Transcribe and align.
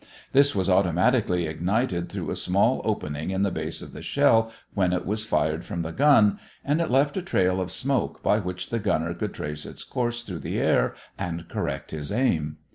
This 0.31 0.55
was 0.55 0.67
automatically 0.67 1.45
ignited 1.45 2.09
through 2.09 2.31
a 2.31 2.35
small 2.35 2.81
opening 2.83 3.29
in 3.29 3.43
the 3.43 3.51
base 3.51 3.83
of 3.83 3.93
the 3.93 4.01
shell 4.01 4.51
when 4.73 4.93
it 4.93 5.05
was 5.05 5.25
fired 5.25 5.63
from 5.63 5.83
the 5.83 5.91
gun 5.91 6.39
and 6.65 6.81
it 6.81 6.89
left 6.89 7.17
a 7.17 7.21
trail 7.21 7.61
of 7.61 7.71
smoke 7.71 8.23
by 8.23 8.39
which 8.39 8.71
the 8.71 8.79
gunner 8.79 9.13
could 9.13 9.35
trace 9.35 9.63
its 9.63 9.83
course 9.83 10.23
through 10.23 10.39
the 10.39 10.57
air 10.59 10.95
and 11.19 11.47
correct 11.49 11.91
his 11.91 12.11
aim. 12.11 12.57